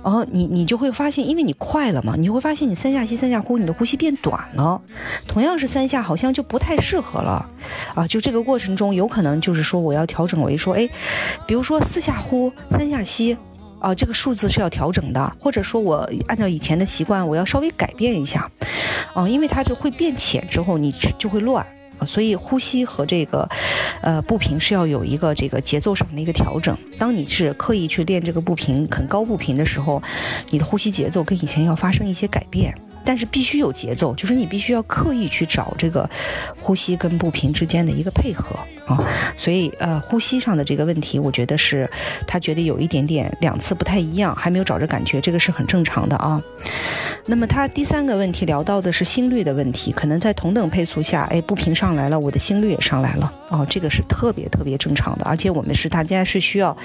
[0.07, 4.81] 然后你你就会发现，因为你快了嘛，你会发现你三下吸三下呼，你的呼吸变短了。
[5.27, 7.45] 同样是三下，好像就不太适合了
[7.92, 8.07] 啊。
[8.07, 10.88] 就这个过程中，有可能就是说我要调整为说，哎，
[11.45, 13.37] 比如说四下呼三下吸
[13.81, 18.49] 啊，这个数字是要调整的，或者说我按照以前的习惯，我要稍微改变一下
[19.12, 21.66] 啊，因为它就会变浅之后，你就会乱。
[22.05, 23.49] 所以呼吸和这个，
[24.03, 26.77] 呃，步频是要有一个这个节奏上的一个调整。
[26.99, 30.03] 当你是刻意去练这个步频很高步频的时候，
[30.51, 32.75] 你的呼吸节奏跟以前要发生一些改变。
[33.07, 36.09] 但是必须有节奏，就是你必须要刻意去找这个
[36.61, 38.99] 呼吸跟步频之间的一个配合啊。
[39.37, 41.88] 所以呃，呼吸上的这个问题，我觉得是
[42.27, 46.42] 他觉得有一点点两次不太一样，还没有找着感觉，这个是很正常的啊。
[47.27, 56.77] 那么他第三个问题聊到的是心率的问题，可能在同等配速下，哎，步频上来了，我的心率也上来了哦，这个是特别特别正常的，而且我们是大家是需要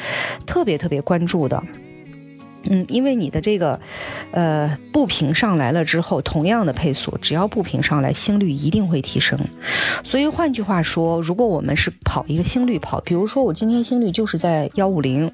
[0.45, 1.62] 特别特别关注的。
[2.69, 3.80] 嗯，因为你的这个，
[4.32, 9.39] 呃，步频上来了之后，同样的配速，只要步频上来，心率一定会提升。
[10.04, 15.32] 所以换句话说，如果我们是跑一个心率跑，比如说我今天心率就是在幺五零，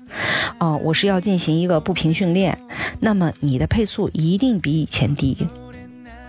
[0.58, 2.58] 啊，我是要进行一个步频训练，
[3.02, 5.48] 那么你的配速一定比以前低，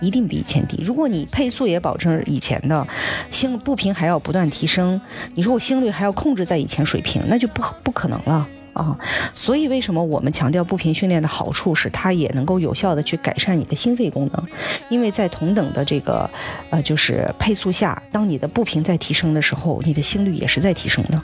[0.01, 0.83] 一定比以前低。
[0.83, 2.85] 如果你配速也保证以前的，
[3.29, 4.99] 心步频还要不断提升，
[5.35, 8.45] 你说我心率还要控制在以前水平，那就不不可能了。
[8.79, 8.97] 啊，
[9.33, 14.45] 所以为什么我们强调步频训练的好处是它也能够有效的去改善你的心肺功能？
[14.89, 16.29] 因为在同等的这个
[16.69, 21.21] 呃就是配速下，当你的步频在提升的时候，你的心率也是在提升的。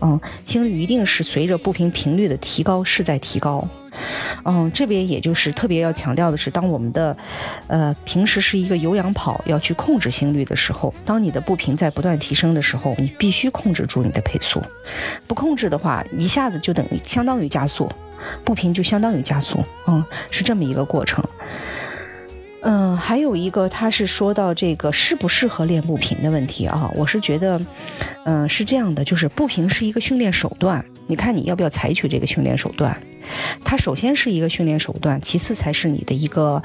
[0.00, 3.66] 嗯，心率一定是随着步频频率的提高是在提高。
[4.44, 7.16] 嗯，这边也就是特别要强调的是，当我们的，
[7.66, 14.62] 呃，平时是一个有氧跑要去控制心率的时候，当你的步频在不断提升的时候，你必须控制住你的配速，
[15.26, 17.90] 不控制的话，一下子就等于相当于加速，
[18.44, 21.24] 步频就相当于加速，嗯，是这么一个过程。
[22.68, 27.60] 嗯，还有一个，他是说到这个适不适合练步频的问题啊，我是觉得，
[28.24, 33.00] 嗯，是这样的，就是步频是一个训练手段，你看你要不要采取这个训练手段。
[33.64, 36.62] 它首先是一个训练手段，其次才是你的一个，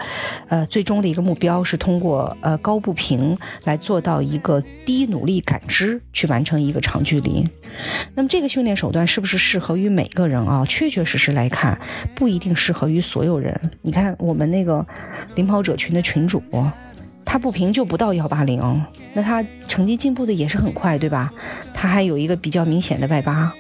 [0.50, 7.47] 呃，最终的一个目标是通过呃高步频来做到一个低努力感知去完成一个长距离。
[8.13, 10.63] 那么这个训练手段是不是适合于每个人啊？
[10.65, 11.80] 确确实实来看，
[12.15, 13.71] 不一定适合于所有人。
[13.82, 14.86] 你看我们那个
[15.36, 16.43] 领跑者群的群主，
[17.26, 21.32] 他步频就不到幺八零，那他成绩进步的也是很快，对吧？
[21.74, 23.54] 他还有一个比较明显的外八。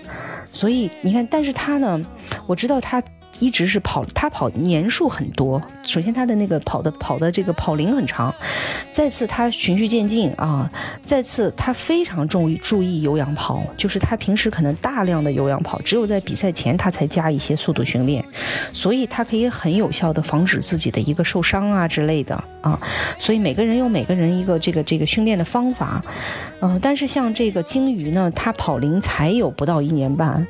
[0.51, 2.05] 所以你看，但是他呢，
[2.47, 3.01] 我知道他
[3.39, 5.61] 一直是跑，他跑年数很多。
[5.83, 8.33] 首先他的那个跑的跑的这个跑龄很长，
[8.91, 10.69] 再次他循序渐进啊，
[11.03, 18.23] 再次他非常注意注意有氧跑，就是他平时可能大量的有氧跑，只有在比赛前他才加一些速度训练，
[18.71, 22.79] 所以他可以很有效的防止自己的一个受伤啊之类的啊。
[23.17, 26.03] 所以每个人有每个人一个这个这个训练的方法，
[26.61, 30.45] 嗯，但是像这个鲸鱼呢，他跑龄才有不到一年半。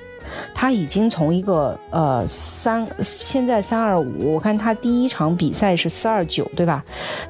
[0.54, 6.84] 他已经从一个呃三，现在三二五，我看他第一场比赛是四二九，对吧？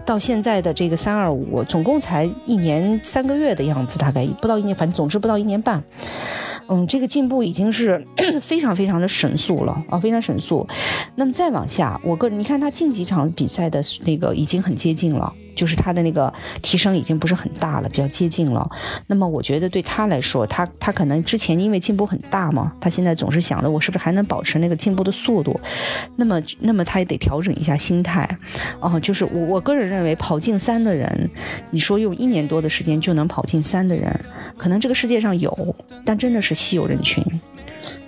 [0.05, 5.83] 到现在的这个三二五，总共才一年三个月的样子，大概不到一年，反正总之不到一年半。
[6.67, 8.05] 嗯，这个进步已经是
[8.39, 10.65] 非常非常的神速了啊，非常神速。
[11.15, 15.33] 那么再往下，我个人你看他近几场比赛的那个已经很接近了。
[15.55, 18.69] 就是他的那个提升已经不是很大了，比较接近了。
[19.07, 25.59] 那么我觉得对他来说，他他可能之前因为进步很大嘛，他现在总是想着我是不是还能保持那个进步的速度。
[26.15, 28.27] 那么那么他也得调整一下心态。
[28.79, 31.29] 哦，就是我我个人认为跑进三的人，
[31.69, 34.19] 你说用一年多的时间就能跑进三的人，
[34.57, 37.23] 可能这个世界上有，但真的是稀有人群。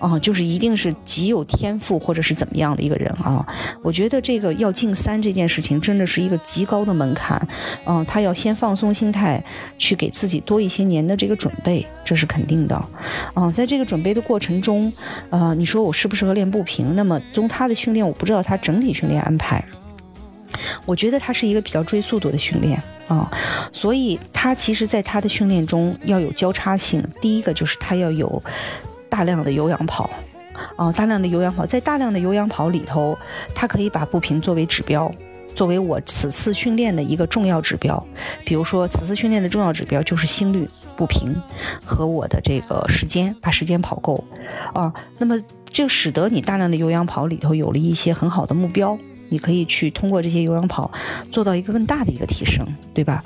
[0.03, 3.45] 啊，就是一定是极有天赋或者是怎么样的一个人啊！
[3.81, 7.47] 我觉得这个要进三这件事情真的是一个极高的门槛，
[7.85, 9.41] 嗯，他要先放松心态，
[9.77, 12.75] 去给自己多一些年的这个准备，这是肯定的。
[13.33, 14.91] 啊，在这个准备的过程中，
[15.29, 16.93] 呃，你说我适不适合练步频？
[16.95, 19.63] 那么从他的训练，我不知道他整体训练安排，
[20.85, 23.31] 我觉得他是一个比较追速度的训练啊，
[23.71, 27.01] 所以他其实在他的训练中要有交叉性。
[27.21, 28.43] 第一个就是他要有。
[29.13, 30.09] 大量的有氧跑，
[30.75, 33.15] 啊，大量的有氧跑，在大量的有氧跑里头，
[33.53, 35.11] 它可以把步频作为指标，
[35.53, 38.03] 作为我此次训练的一个重要指标。
[38.43, 41.31] 比如说，此次训练的重要指标就是心率、步频
[41.85, 44.23] 和我的这个时间，把时间跑够，
[44.73, 48.97] 啊，那么就使得你大量的有氧跑里头有了一些很好的目标。
[49.33, 50.91] 你可以去通过这些有氧跑
[51.31, 53.23] 做到一个更大的一个提升，对吧？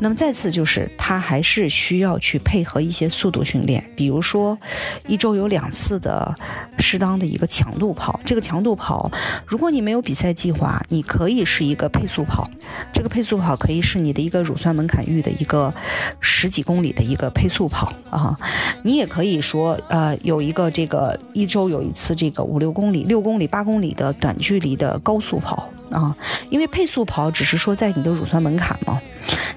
[0.00, 4.58] 那么再次就是，它还是需要去配合一些速度训练，比如说
[5.06, 6.36] 一周有两次的
[6.78, 8.20] 适当的一个强度跑。
[8.26, 9.10] 这个强度跑，
[9.46, 12.50] 如果你没有比赛计划，你可以是一个配速跑。
[12.92, 15.72] 这个配速跑可以是你的一个乳酸门槛域的一个
[16.20, 18.38] 十几公里的一个配速跑啊。
[18.82, 25.40] 你也可以说，呃，有一个这个一周有一次这个五六公里、六公里、八公里的短距离的高速。
[25.46, 26.14] 好啊，
[26.50, 29.00] 因为配速跑只是说在你的乳酸门槛嘛，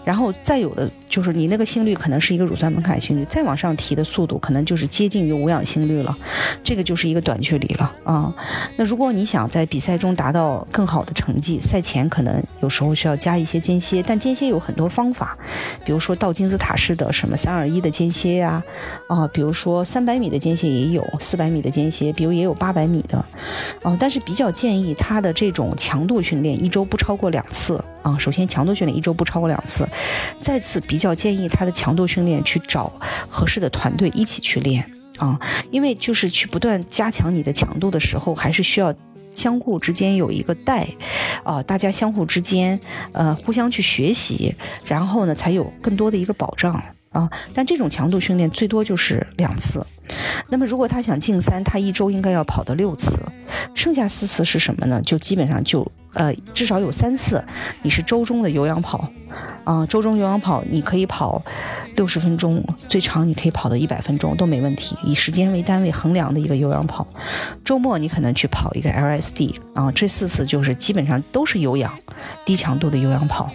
[0.04, 6.16] 然后再有的就是你那个心率可能是一个乳酸门槛心率，再往上提的速度可能就是接近于无氧心率了，
[6.64, 8.34] 这个就是一个短距离了啊。
[8.78, 15.38] 那如果你想在比赛中达到更好的成绩，赛前可能有时候需要加一些间歇，但间歇有很多方法，
[15.84, 18.64] 比如说倒金字塔式的什么三二一的间歇呀，
[19.08, 23.18] 啊，比如说三百米的间歇也有，四百米的间歇，比如也有八百米的，
[23.82, 25.74] 啊，但是比较建议它的这种。
[25.80, 28.16] 强度训练一周不超过两次啊。
[28.20, 29.88] 首先，强度训练一周不超过两次。
[30.40, 32.92] 再次，比较建议他的强度训练去找
[33.28, 34.86] 合适的团队一起去练
[35.18, 35.40] 啊。
[35.72, 38.94] 因为就是去不断加强你的强度的时候，还是需要
[39.32, 40.88] 相互之间有一个带
[41.44, 42.80] 啊，大家相互之间
[43.12, 46.74] 呃互相去学习，然后呢才有更多的一个保障
[47.12, 47.28] 啊。
[47.54, 49.86] 但这种强度训练最多就是两次。
[50.50, 53.18] 那么，如果他想进三，他一周应该要跑到六次，
[53.76, 55.02] 剩下四次是什么呢？
[55.06, 57.44] 就基本上就呃，至少有三次
[57.84, 59.08] 你是周中的有氧跑，
[59.64, 61.42] 啊，周中有氧跑你可以跑
[61.96, 67.08] 六十分钟，最长你可以跑到一百分钟都没问题，以时间为单位衡量的一个有氧跑。
[67.64, 71.94] 周末你可能去跑一个 LSD，啊，这四次就是基本上都是有氧，
[72.44, 73.52] 低强度的有氧跑，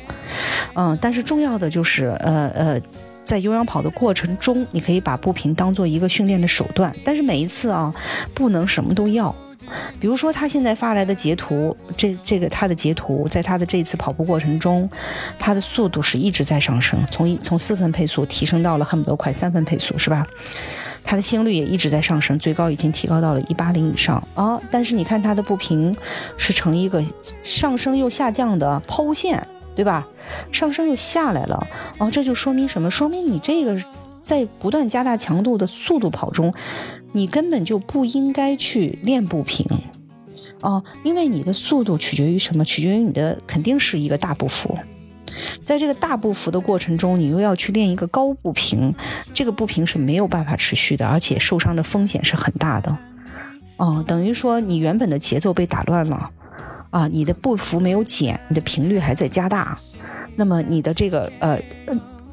[0.75, 2.81] 嗯，但是重要的就是呃呃。
[3.25, 7.93] 在有氧跑的过程中，你可以把步频当做一个训练的手段，但是每一次啊，
[8.35, 9.35] 不能什么都要。
[9.99, 14.89] 比如说他现在发来的截图，这这个他的截图，在他的这次跑步过程中，
[15.39, 20.27] 他的速度是一直在上升，从一从四分配速提升到了恨不得快三分配速，是吧？
[21.03, 24.61] 他的心率也一直在上升，最高已经提高到了一八零以上啊。
[24.71, 25.97] 但是你看他的步频
[26.37, 27.03] 是呈一个
[27.43, 29.47] 上升又下降的抛物线。
[29.75, 30.07] 对吧？
[30.53, 31.67] 上升又下来了，
[31.99, 32.91] 哦，这就说明什么？
[32.91, 33.81] 说明你这个
[34.25, 36.55] 在不断加大强度的速度跑中，
[37.13, 39.67] 你根本就不应该去练步频，
[40.61, 42.65] 哦，因为你的速度取决于什么？
[42.65, 44.79] 取决于你的肯定是一个大步幅，
[45.65, 48.95] 在这个大步幅的过程中，你又要去练一个高步频，
[49.35, 52.97] 这个步频是没有办法持续的，而且受伤的风险是很大的，
[53.77, 56.31] 哦，等于说你原本的节奏被打乱了。
[56.95, 59.77] 啊，你的步幅没有减，你的频率还在加大，
[60.37, 61.59] 那么你的这个呃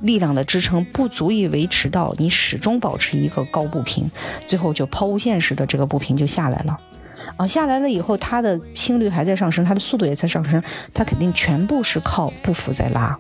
[0.01, 4.07] 力量的支撑不足以维持到你始终保持一个高步频，
[4.45, 6.79] 最后就抛物线式的这个步频就下来了。
[7.37, 10.61] 啊，下来了以后，他的心率还在上升，他的速度也在上升，
[10.93, 13.17] 他肯定全部是靠步幅在拉，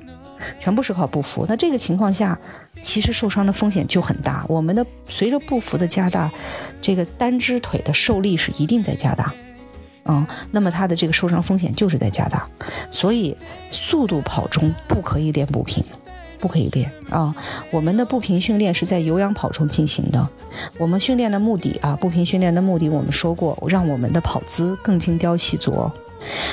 [0.59, 1.43] 全部是靠步幅。
[1.49, 2.37] 那这个情况下，
[2.83, 4.45] 其实受伤的风险就很大。
[4.47, 6.31] 我们的随着步幅的加大，
[6.79, 9.33] 这个单只腿的受力是一定在加大，
[10.05, 12.47] 嗯，那么他的这个受伤风险就是在加大。
[12.89, 13.35] 所以，
[13.69, 15.83] 速度跑中不可以练步频。
[16.39, 17.35] 不可以练啊！
[17.69, 20.27] 我们的步频训练是在有氧跑中进行的。
[20.79, 25.91] 我们训练的目的啊，步频训练的目的，我们说过，让我们的跑姿更精雕细琢，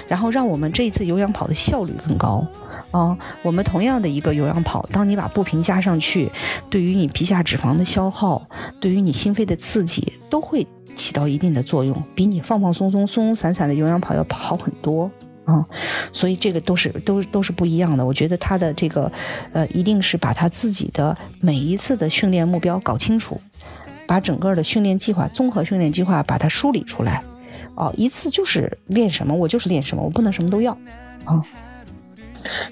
[0.06, 2.46] 然后让我们这一次有氧跑的效率更高
[2.90, 3.16] 啊。
[3.42, 6.30] 我们同样的一个有氧跑，当你把步频加上去，
[6.68, 8.46] 对于你皮下脂肪的消耗，
[8.78, 10.66] 对于你心肺的刺激，都会
[10.98, 15.08] 起到一定的作用，比你放放松松、松松散散的有氧跑要好很多。
[15.44, 15.64] 啊，
[16.12, 18.04] 所以这个都是都都是不一样的。
[18.04, 19.10] 我觉得他的这个，
[19.54, 23.40] 呃，一定是把他自己的每一次的训练目标搞清楚，
[24.06, 27.22] 把整个的训练计划、综合训练计划把它梳理出来。
[27.76, 30.76] 哦，一次就是练什么，我就是练什么，我不能什么都要。
[31.24, 31.42] 啊，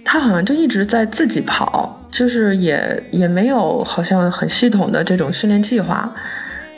[0.05, 6.13] 他好像就一直在自己跑，就是也也没有好像很系统的这种训练计划。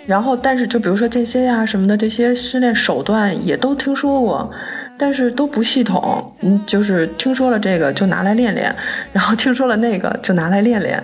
[0.08, 4.50] 然后，但是就比如说这些呀什么的这些训练手段也都听说过。
[5.00, 8.74] 但是都不系统，嗯，就是听说了这个就拿来练练，
[9.12, 11.00] 然后听说了那个就拿来练练，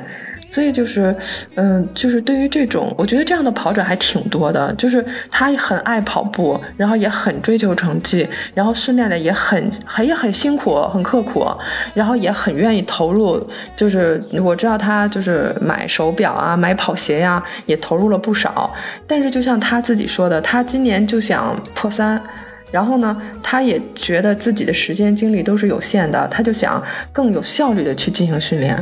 [0.54, 1.12] 所以就是，
[1.56, 11.44] 嗯，就是对于这种，我觉得这样的跑者还挺多的，就是他很爱跑步，然后也很追求成绩，然后训练的也很很也很辛苦，很刻苦，
[11.92, 13.44] 然后也很愿意投入，
[13.76, 18.72] 就是我知道他就是买手表啊，买跑鞋呀，也投入了不少，
[19.08, 22.22] 但是就像他自己说的，他今年就想破三。
[22.70, 26.80] 然后呢，他也觉得自己的时间精力都是有限的，他就想
[27.12, 28.76] 更有效率的去进行训练。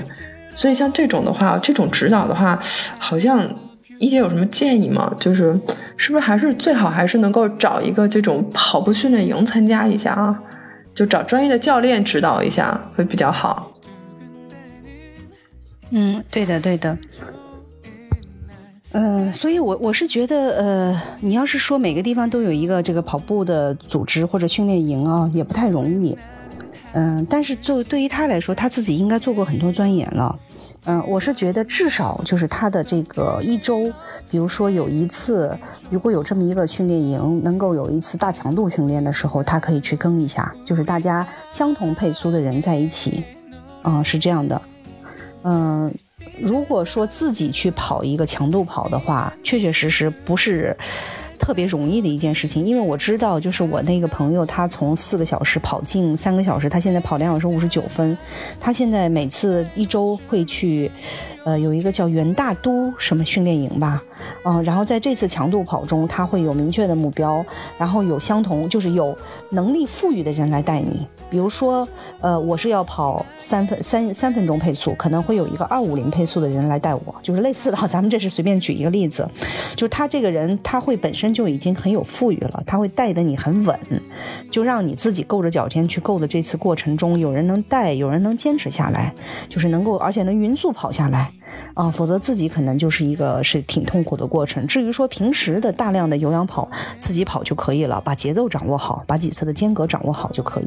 [0.54, 2.60] 所以像这种的话，这种指导的话，
[2.98, 3.48] 好像
[3.98, 5.14] 一姐有什么建议吗？
[5.18, 5.58] 就是
[5.96, 10.38] 是不是还是最好还是能够找一个这种跑步训练营参加一下啊？
[10.94, 13.72] 就找专业的教练指导一下会比较好。
[15.90, 16.96] 嗯，对的，对的。
[18.92, 26.16] 嗯，所以，我我是觉得，呃，你要是说每个地方都有一个这个跑步的组织或者训练营啊，也不太容易。
[26.92, 30.38] 嗯，但是就对于他来说，他自己应该做过很多钻研了。
[30.84, 33.92] 嗯，我是觉得至少就是他的这个一周，
[34.28, 35.56] 比如说有一次，
[35.90, 43.22] 如果有这么一个训练营，能够有一次大强度训练的时候，他可以去跟一下，就是大家相同配速的人在一起。
[43.82, 44.62] 啊，是这样的。
[45.42, 45.92] 嗯。
[46.40, 50.74] 如果说自己去跑一个强度跑的话，确确实实不是
[51.42, 58.16] 特别容易的一件事情，因为我知道，就是我那个朋友，他从四个小时跑进三个小时，他现在跑两小时五十九分，
[58.60, 60.88] 他现在每次一周会去。
[61.44, 64.02] 呃，有一个叫元大都什么训练营吧，
[64.44, 67.44] 嗯，然后在这次强度跑中，他会有明确的目标，
[67.78, 69.16] 然后有相同，就是有
[69.50, 71.06] 能力富裕的人来带你。
[71.28, 71.88] 比如说，
[72.20, 77.78] 呃，我是要跑三分三三分钟配速，可能会有一个二五零配速的人来带我，就是类似的。
[77.88, 79.28] 咱们这是随便举一个例子，
[79.74, 83.78] 就是他这个人他会本身就已经很有富裕了，他会带的你很稳，
[84.50, 86.28] 就让你自己够着脚尖去够的。
[86.28, 89.12] 这次过程中，有人能带，有人能坚持下来，
[89.48, 91.31] 就是能够而且能匀速跑下来。
[91.74, 94.66] 啊，否则自己可能就是一个是挺痛苦的过程。
[94.66, 100.66] 至于说平时的大量的有氧跑，自己跑就可以了，把节奏掌握好，把几次的间隔掌握好就可以。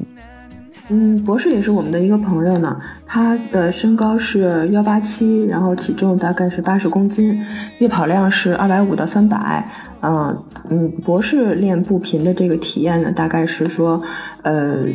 [0.87, 7.43] 嗯，博士也是我们的一个朋友呢，他的身高是幺八七，然后体重大概是八十公斤，
[7.79, 9.67] 月跑量是二百五到三百。
[10.01, 13.99] 嗯嗯，博士练步频的这个体验呢，大概是说，
[14.43, 14.85] 呃，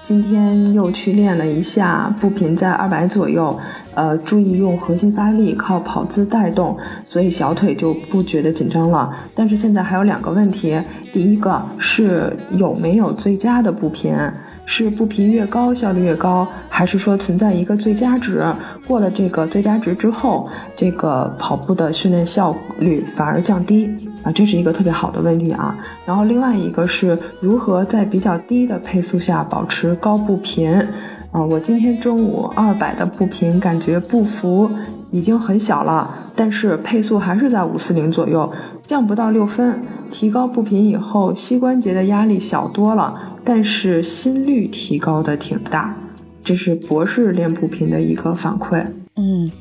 [0.00, 3.58] 今天又去练了一下步频在二百左右。
[3.98, 9.12] 呃，注意用核心发力，靠跑姿带动，所以小腿就不觉得紧张了。
[9.34, 10.80] 但是现在还有两个问题，
[11.12, 14.16] 第一个是有没有最佳的步频？
[14.64, 18.44] 是步频越高效率越高，还是说存在一个最佳值？
[18.86, 23.90] 过了这个最佳值之后，这个跑步的训练效率反而降低
[24.22, 25.74] 啊，这是一个特别好的问题啊。
[26.06, 30.86] 然后另外一个是如何在比较低的配速下保持高步频？
[31.30, 34.70] 啊，我今天中午二百的步频，感觉步幅
[35.10, 38.50] 已经很小了，但是配速还是在五四零左右，
[38.86, 39.78] 降不到六分。
[40.10, 45.94] 提高步频以后，膝关节的压力小多了，但是心率提高的挺大。
[46.42, 48.86] 这是博士练步频的一个反馈。
[49.16, 49.52] 嗯，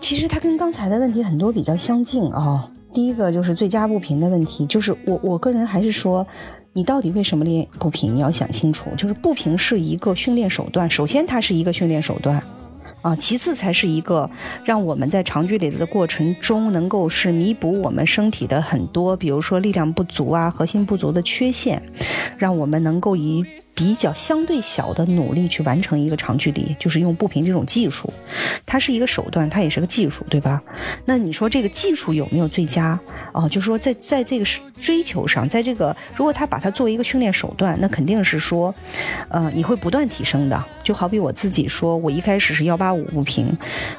[0.00, 2.68] 其实它跟刚才的问题很多比较相近啊。
[2.92, 6.24] 第一个就是最佳步频的问题，就是我我个人还是说。
[6.76, 8.14] 你到底为什么练步频？
[8.14, 10.90] 你要想清楚，就是步频是一个训练手段。
[10.90, 12.38] 首先，它是一个训练手段，
[13.00, 14.28] 啊，其次才是一个
[14.62, 21.82] 让我们在长距离的过程中能够是弥补我们身体的很多，比如说力量不足啊、核心不足的缺陷，
[22.36, 23.42] 让我们能够以。
[23.76, 28.10] 比较相对小的努力去完成一个长距离，就是用步频这种技术，
[28.64, 30.60] 它是一个手段，它也是个技术，对吧？
[31.04, 32.98] 那你说这个技术有没有最佳？
[33.34, 34.44] 哦，就是说在在这个
[34.80, 38.74] 追求上，在这个如果他把它作为一个训练手段，那肯定是说，
[39.28, 40.64] 呃，你会不断提升的。
[40.82, 43.56] 就好比我自己说，我一开始是幺八五步频，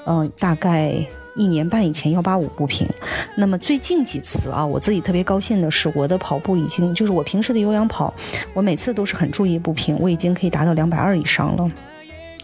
[0.08, 1.08] 嗯，大概。
[1.38, 2.88] 一年半以前幺八五步频，
[3.36, 8.14] 那么最近几次啊，我自己特别高兴的是，我的跑步已经就是我平时的有氧跑，
[8.54, 11.72] 我每次都是很注意步频，我已经可以达到两百二以上了。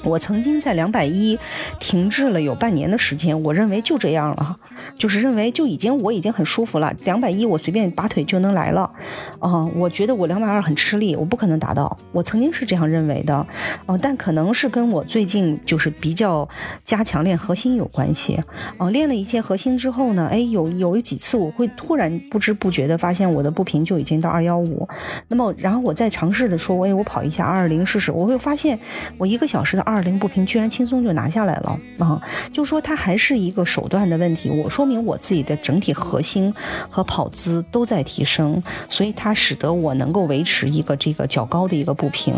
[0.03, 1.39] 我曾经在两百一
[1.79, 4.57] 停滞了有半年的时间，我认为就这样了，
[4.97, 8.91] 就是认为就已经我已经很舒服了，两百一我随便拔腿就能来了，
[9.39, 13.47] 啊，我觉得我两百二很吃力，我不可能达到，我曾经是这样认为的，
[13.85, 16.47] 哦，但可能是跟我最近就是比较
[16.83, 18.37] 加强练核心有关系，
[18.77, 24.85] 哦，练了一些核心之后呢，哎，有有几次我会突然不知不觉的发现我的步频就已经到二幺五，
[25.29, 28.77] 那么然后我再尝试的说，哎，我跑一下二二零试试，我会发现
[29.17, 29.92] 我一个小时的二。
[29.93, 32.19] 二零步平居然轻松就拿下来了啊！
[32.51, 34.49] 就说它还是一个手段的问题。
[34.49, 36.51] 我说明我自己的整体核心
[36.89, 42.33] 和跑姿都在提升，所以它使得我能够维持一个这个较高的一个步频。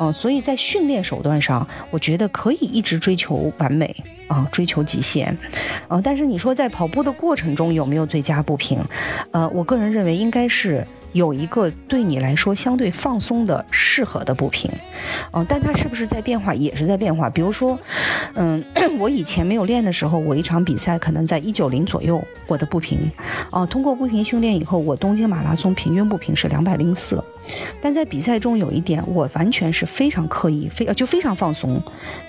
[0.00, 3.94] 嗯，所以在训练手段上，我觉得可以一直追求完美
[4.28, 5.36] 啊，追求极限。
[5.88, 8.80] 啊，但是你说在跑步的过程中有没有最佳步频？
[9.32, 10.86] 呃，我个人认为应该是。
[11.16, 14.70] 有一个对你来说相对放松的适合的步频，
[15.32, 17.28] 嗯，但它是不是在变化，也是在变化。
[17.30, 17.78] 比如说，
[18.34, 18.62] 嗯，
[19.00, 23.10] 我以前没有练的时候，我一场比赛可能在一九零左右，我的步频，
[23.50, 27.22] 哦，通过步频训练以后，我东京马拉松平均步频是两百零四。
[27.80, 31.80] 但在比赛中有一点，我完全是非常刻意，非就非常放松，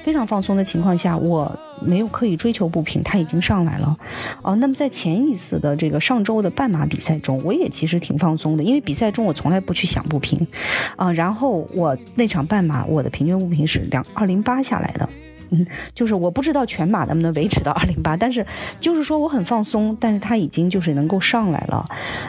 [0.04, 3.98] 非常放松的情况下，我没有刻意追求步频，它已经上来了。
[4.42, 10.48] 哦，那么在前一次的这个上周的半马比赛中，我也其实挺放松的，因为比赛中我从来不去想步频，
[10.96, 15.10] 啊，然后我那场半马我的平均步频是两二零八下来的。
[15.50, 15.66] 嗯，
[15.96, 18.46] 就是我不知道全马能不能维持到二零八，但是
[18.82, 21.86] 就是说我很放松，但是它已经就是能够上来了，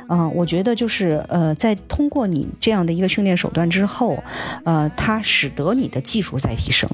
[0.08, 4.22] 嗯，我觉得就是呃，在通过你这样的一个训练手段之后，
[4.62, 6.88] 呃，它使得你的技术在提升，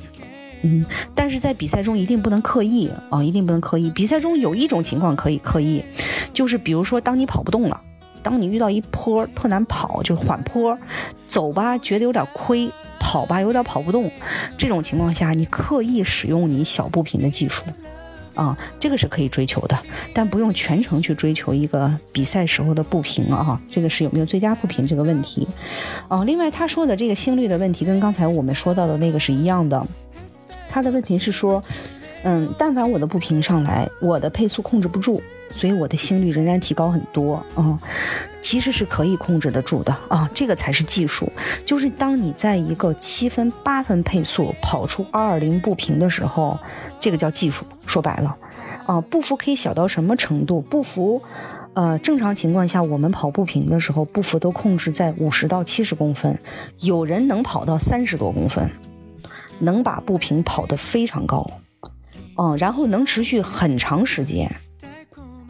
[0.64, 0.84] 嗯，
[1.14, 3.90] 但是在比赛中一定不能刻意啊，一定不能刻意。
[3.90, 5.84] 比赛中有一种情况可以刻意，
[6.32, 7.80] 就是比如说当你跑不动了，
[8.22, 10.76] 当你遇到一坡特难跑，就缓坡，
[11.28, 12.68] 走吧觉得有点亏。
[13.06, 14.10] 跑吧，有点跑不动，
[14.56, 17.62] 这种情况下，你刻意使用你小步频的技术，
[18.34, 19.78] 啊，这个是可以追求的，
[20.14, 25.46] 但不用全程去追求一个比赛时候的步频啊，这个是有没有最佳步频这个问题，
[26.08, 29.86] 啊，另外他说的这个心率的问题，跟刚才我们说到的那个是一样的，
[30.74, 31.62] 他的问题是说，
[32.24, 35.22] 嗯，但凡我的步频上来，我的配速控制不住。
[35.52, 37.78] 所以我的心率仍然提高很多啊，
[38.42, 41.30] 其实是可以控制得住的啊，这个才是技术。
[41.64, 46.58] 就是当你在一个七分八分配速跑出二二零步频的时候，
[46.98, 47.64] 这个叫技术。
[47.86, 48.36] 说白了，
[48.86, 50.60] 啊，步幅可以小到什么程度？
[50.60, 51.22] 步幅，
[51.74, 56.36] 呃，正常情况下我们跑步频的时候，步幅都控制在五十到七十公分，
[56.80, 58.68] 有人能跑到三十多公分，
[59.60, 61.48] 能把步频跑得非常高，
[62.36, 64.50] 嗯，然后能持续很长时间。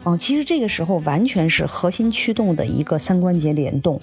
[0.05, 3.99] 嗯，其实这个时候完全是核心驱动的一个三关节联动，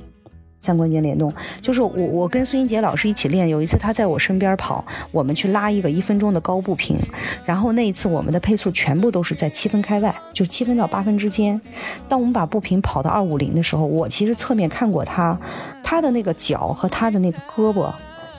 [0.59, 6.97] 三关节联动就是我我跟孙英杰老师一起练，有一次他在我身边跑，我们去拉一个一分钟的高步频，
[7.45, 11.61] 然后那一次我们的配速全部都是在七分开外，就七分到八分之间。
[12.09, 15.39] 当我们把步频跑到二五零的时候，我其实侧面看过他，
[15.85, 17.93] 他的那个脚和他的那个胳膊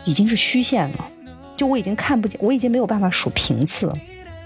[0.03, 1.07] 已经是虚线了，
[1.63, 3.89] 就我已经看不见，我已经没有办法数频次，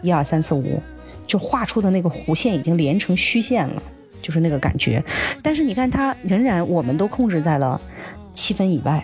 [0.03, 0.79] 一二三四五。
[1.25, 3.81] 就画出的那个弧线已经连成虚线了，
[4.21, 5.03] 就是那个感觉。
[5.41, 7.81] 但是你看，它仍然我们都控制在了
[8.31, 9.03] 七分以外，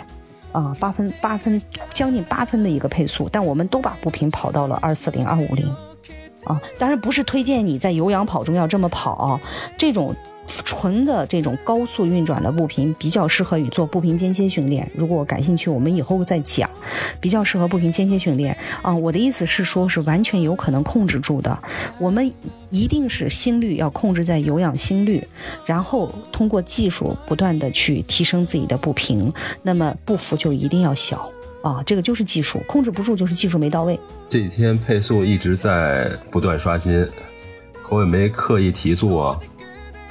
[0.51, 1.59] 啊，八分八分
[1.91, 5.67] 将近八分的一个配速，但我们都把步频跑到了二四零二五零，
[6.43, 9.39] 啊，当然不是推荐你在有氧跑中要这么跑，
[9.75, 10.15] 这种。
[10.47, 14.89] 纯的这种高速运转的步频比较适合于做步频间歇训练。
[14.93, 16.69] 如果感兴趣，我们以后再讲。
[17.21, 21.57] 比较适合步频间歇训练啊，我的意思是说，是完全有可能控制住的。
[21.97, 22.29] 我们
[22.69, 25.25] 一定是心率要控制在有氧心率，
[25.65, 29.31] 然后通过技术不断的去提升自己的步频，
[29.61, 31.31] 那么步幅就一定要小
[31.61, 31.81] 啊。
[31.85, 33.97] 这个就是技术，控制不住就是技术没到位。
[34.29, 37.07] 这几天配速一直在不断刷新，
[37.81, 39.39] 可我也没刻意提速啊。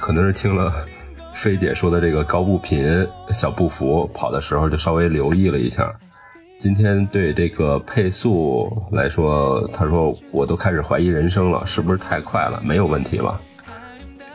[0.03, 0.85] 可能是听了
[1.31, 5.89] 菲姐说的这个高步频小步幅跑的时候，就稍微留意了一下，
[6.59, 12.61] 今天对这个配速来说，他说我都开始怀疑人生了，是不是太快了？
[12.65, 13.39] 没有问题吧？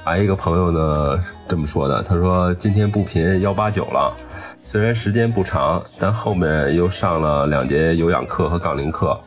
[0.03, 4.17] 还有一个朋友呢这么说的，他说今天步频幺八九了，
[4.65, 9.21] 虽然时间不长，但后面又上了两节有氧课和杠铃课，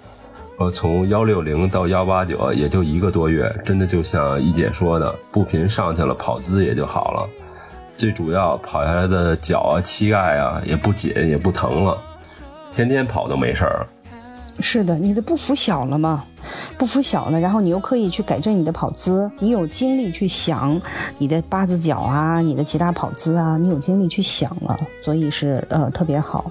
[0.57, 7.29] 说从幺六零到幺八九也就一个多月，真的就像一姐说的，步频上去了，跑姿也就好了。
[7.97, 11.97] 最主要跑下来的脚啊、膝盖啊也不紧也不疼了。
[12.71, 13.85] 天天跑都没事儿，
[14.59, 16.23] 是的，你的步幅小了嘛，
[16.77, 20.79] 步幅小了，然后你又可以去改正你的跑姿，你有精力去想
[21.17, 26.49] 你的八字脚啊，你的其他跑姿啊，你有精力去想了，所以是呃特别好，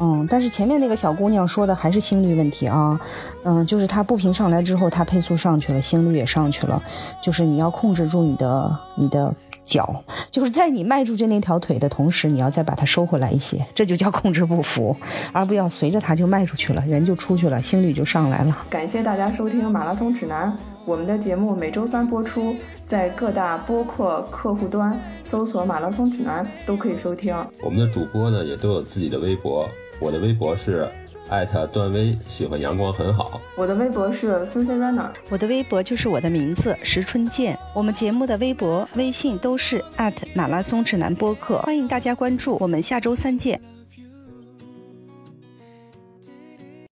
[0.00, 2.98] 嗯，但是前面那个小姑娘说的还是心率问题啊，
[3.44, 6.82] 嗯，就是她步频上来之后，她配速上去了，心率也上去了，
[7.22, 9.34] 就是你要控制住你的你的。
[9.62, 14.96] 脚就是在你迈出去那条腿的同时，你要再把它收回来一些，这就叫控制步幅，
[15.32, 18.66] 而不要随着它就迈出去了，人就出去了，心率就上来了。
[18.68, 20.50] 感谢大家收听《马拉松指南》，
[20.84, 27.36] 我们的节目每周三播出，在各大播客客户端搜索“马拉松指南”都可以收听。
[27.62, 29.68] 我们的主播呢也都有自己的微博，
[30.00, 30.88] 我的微博是。
[31.28, 33.40] 艾特段威喜欢阳光很好。
[33.56, 37.56] 我的微博是孙飞 runner，我的微博就是我的名字石春健。
[37.72, 42.58] 我们节目的微博、微信都是艾特马拉松指南播客，欢迎大家关注。
[42.58, 43.60] 我们下周三见。